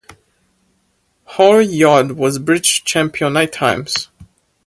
Holroyd 1.25 2.13
was 2.13 2.39
British 2.39 2.83
Champion 2.83 3.33
nine 3.33 3.51
times. 3.51 4.09